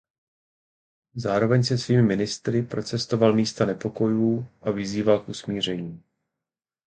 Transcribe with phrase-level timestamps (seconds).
[1.15, 6.03] Zároveň se svými ministry procestoval místa nepokojů a vyzýval k usmíření.